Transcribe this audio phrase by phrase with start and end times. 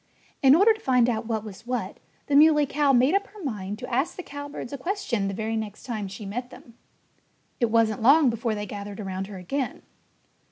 [0.41, 3.77] In order to find out what was what, the Muley Cow made up her mind
[3.77, 6.73] to ask the cowbirds a question the very next time she met them.
[7.59, 9.83] It wasn't long before they gathered around her again.